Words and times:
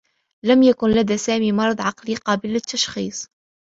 لم 0.45 0.63
يكن 0.63 0.89
لدى 0.89 1.17
سامي 1.17 1.51
مرض 1.51 1.81
عقلي 1.81 2.15
قابل 2.15 2.49
للتّشخيص. 2.49 3.27